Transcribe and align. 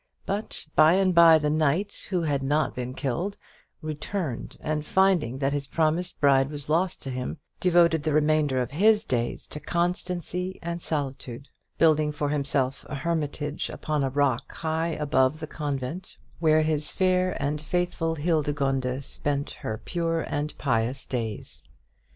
But 0.25 0.65
by 0.75 0.93
and 0.93 1.13
by 1.13 1.37
the 1.37 1.51
knight, 1.51 2.07
who 2.09 2.23
had 2.23 2.41
not 2.41 2.73
been 2.73 2.95
killed, 2.95 3.37
returned, 3.83 4.57
and 4.59 4.83
finding 4.83 5.37
that 5.37 5.53
his 5.53 5.67
promised 5.67 6.19
bride 6.19 6.49
was 6.49 6.69
lost 6.69 7.03
to 7.03 7.11
him, 7.11 7.37
devoted 7.59 8.01
the 8.01 8.11
remainder 8.11 8.59
of 8.59 8.71
his 8.71 9.05
days 9.05 9.45
to 9.49 9.59
constancy 9.59 10.57
and 10.63 10.81
solitude; 10.81 11.49
building 11.77 12.11
for 12.11 12.29
himself 12.29 12.83
a 12.89 12.95
hermitage 12.95 13.69
upon 13.69 14.03
a 14.03 14.09
rock 14.09 14.51
high 14.51 14.87
above 14.95 15.39
the 15.39 15.45
convent 15.45 16.17
where 16.39 16.63
his 16.63 16.89
fair 16.91 17.39
and 17.39 17.61
faithful 17.61 18.15
Hildegonde 18.15 19.03
spent 19.03 19.51
her 19.61 19.77
pure 19.77 20.21
and 20.21 20.57
pious 20.57 21.05
days. 21.05 21.61